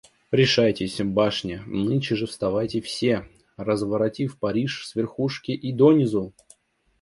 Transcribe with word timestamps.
Решайтесь, 0.31 0.99
башня,— 0.99 1.61
нынче 1.67 2.15
же 2.15 2.25
вставайте 2.25 2.81
все, 2.81 3.27
разворотив 3.55 4.39
Париж 4.39 4.87
с 4.87 4.95
верхушки 4.95 5.51
и 5.51 5.71
до 5.71 5.93
низу! 5.93 6.33